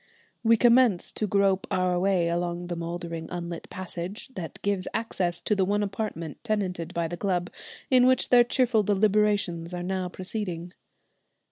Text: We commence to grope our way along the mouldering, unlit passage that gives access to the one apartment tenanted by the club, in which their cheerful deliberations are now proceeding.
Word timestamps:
We 0.43 0.57
commence 0.57 1.11
to 1.11 1.27
grope 1.27 1.67
our 1.69 1.99
way 1.99 2.27
along 2.27 2.65
the 2.65 2.75
mouldering, 2.75 3.27
unlit 3.29 3.69
passage 3.69 4.29
that 4.29 4.59
gives 4.63 4.87
access 4.95 5.43
to 5.43 5.55
the 5.55 5.63
one 5.63 5.83
apartment 5.83 6.43
tenanted 6.43 6.91
by 6.95 7.07
the 7.07 7.15
club, 7.17 7.51
in 7.91 8.07
which 8.07 8.29
their 8.29 8.43
cheerful 8.43 8.81
deliberations 8.81 9.75
are 9.75 9.83
now 9.83 10.09
proceeding. 10.09 10.73